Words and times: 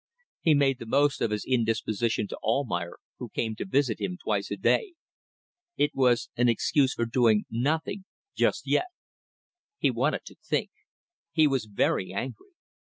He 0.41 0.55
made 0.55 0.79
the 0.79 0.87
most 0.87 1.21
of 1.21 1.29
his 1.29 1.45
indisposition 1.45 2.27
to 2.29 2.37
Almayer, 2.43 2.97
who 3.19 3.29
came 3.29 3.55
to 3.57 3.67
visit 3.67 4.01
him 4.01 4.17
twice 4.17 4.49
a 4.49 4.55
day. 4.57 4.93
It 5.77 5.91
was 5.93 6.29
an 6.35 6.49
excuse 6.49 6.95
for 6.95 7.05
doing 7.05 7.45
nothing 7.51 8.05
just 8.35 8.65
yet. 8.65 8.87
He 9.77 9.91
wanted 9.91 10.25
to 10.25 10.37
think. 10.43 10.71
He 11.31 11.45
was 11.45 11.65
very 11.65 12.11
angry. 12.13 12.49